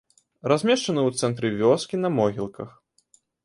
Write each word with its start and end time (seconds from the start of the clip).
Размешчаны 0.51 1.01
ў 1.07 1.11
цэнтры 1.21 1.47
вёскі, 1.59 1.95
на 2.07 2.13
могілках. 2.17 2.69